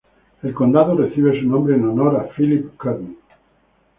El 0.41 0.55
condado 0.55 0.95
recibe 0.95 1.39
su 1.39 1.47
nombre 1.47 1.75
en 1.75 1.87
honor 1.87 2.15
a 2.15 2.33
Philip 2.35 2.71
Kearny. 2.81 3.15